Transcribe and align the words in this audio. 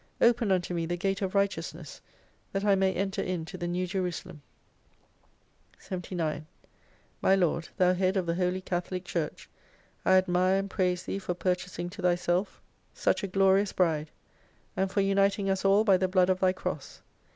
Open 0.19 0.51
unto 0.51 0.73
me 0.73 0.87
the 0.87 0.97
Gate 0.97 1.21
of 1.21 1.35
Righteousness, 1.35 2.01
that 2.53 2.65
I 2.65 2.73
may 2.73 2.91
enter 2.91 3.21
in 3.21 3.45
to 3.45 3.55
the 3.55 3.67
New 3.67 3.85
Jerusalem. 3.85 4.41
79 5.77 6.47
My 7.21 7.35
Lord, 7.35 7.69
Thou 7.77 7.93
head 7.93 8.17
of 8.17 8.25
the 8.25 8.33
Holy 8.33 8.61
Catholic 8.61 9.05
Church, 9.05 9.47
I 10.03 10.13
admire 10.17 10.57
and 10.57 10.71
praise 10.71 11.03
Thee 11.03 11.19
for 11.19 11.35
purchasing 11.35 11.87
to 11.91 12.01
Thyself 12.01 12.59
such 12.95 13.21
58 13.21 13.29
a 13.29 13.31
glorious 13.31 13.73
Bride: 13.73 14.09
and 14.75 14.89
for 14.89 15.01
uniting 15.01 15.51
us 15.51 15.63
all 15.63 15.83
by 15.83 15.97
the 15.97 16.07
blood 16.07 16.31
of 16.31 16.39
Thy 16.39 16.51
Cross. 16.51 17.03